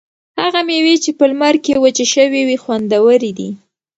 [0.41, 3.49] هغه مېوې چې په لمر کې وچې شوي وي خوندورې دي.